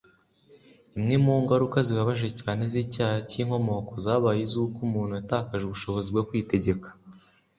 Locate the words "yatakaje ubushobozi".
5.19-6.07